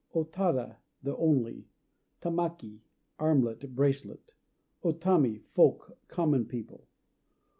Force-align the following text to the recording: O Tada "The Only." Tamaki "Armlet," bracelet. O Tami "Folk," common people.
O 0.15 0.23
Tada 0.23 0.77
"The 1.03 1.15
Only." 1.15 1.67
Tamaki 2.23 2.81
"Armlet," 3.19 3.75
bracelet. 3.75 4.33
O 4.81 4.93
Tami 4.93 5.37
"Folk," 5.43 5.95
common 6.07 6.45
people. 6.45 6.87